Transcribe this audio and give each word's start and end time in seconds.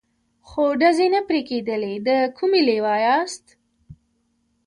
خو 0.47 0.63
ډزې 0.81 1.07
نه 1.15 1.21
پرې 1.27 1.41
کېدلې، 1.49 1.93
د 2.07 2.09
کومې 2.37 2.61
لوا 2.67 2.95
یاست؟ 3.05 3.45